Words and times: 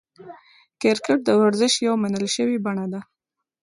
کرکټ 0.81 1.19
د 1.25 1.29
ورزش 1.41 1.73
یوه 1.85 1.97
منل 2.03 2.25
سوې 2.37 2.57
بڼه 2.65 2.85
ده. 2.93 3.01